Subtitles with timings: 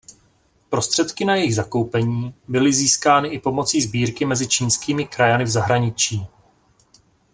[0.69, 6.27] Prostředky na jejich zakoupení byly získány i pomocí sbírky mezi čínskými krajany v zahraničí.